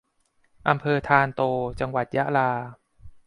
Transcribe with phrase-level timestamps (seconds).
[0.67, 1.41] อำเภอธารโต
[1.79, 2.51] จังหวัดยะลา